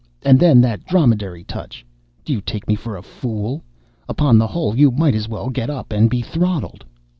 And 0.23 0.39
then 0.39 0.61
that 0.61 0.83
dromedary 0.85 1.43
touch—do 1.43 2.33
you 2.33 2.41
take 2.41 2.67
me 2.67 2.73
for 2.73 2.97
a 2.97 3.03
fool? 3.03 3.61
Upon 4.09 4.39
the 4.39 4.47
whole, 4.47 4.75
you 4.75 4.89
might 4.89 5.13
as 5.13 5.29
well 5.29 5.49
get 5.51 5.69
up 5.69 5.91
and 5.93 6.09
be 6.09 6.23
throttled." 6.23 6.83